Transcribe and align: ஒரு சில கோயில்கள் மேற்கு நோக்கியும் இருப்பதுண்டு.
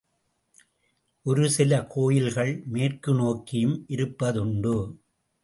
ஒரு 1.25 1.49
சில 1.49 1.81
கோயில்கள் 1.85 2.63
மேற்கு 2.67 3.13
நோக்கியும் 3.13 3.85
இருப்பதுண்டு. 3.89 4.75